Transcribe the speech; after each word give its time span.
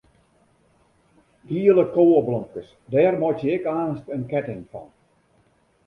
Giele 1.51 1.83
koweblomkes, 1.93 2.67
dêr 2.91 3.13
meitsje 3.21 3.49
ik 3.57 3.63
aanst 3.79 4.07
in 4.15 4.23
ketting 4.31 4.63
fan. 4.71 4.89